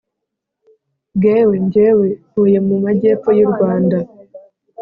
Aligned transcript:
-gewe 1.21 1.55
/ 1.61 1.65
ngewe 1.65 2.07
ntuye 2.29 2.59
mu 2.67 2.75
magepfo 2.83 3.29
y‟u 3.39 3.47
rwanda. 3.53 3.97